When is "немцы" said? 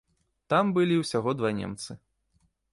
1.61-1.91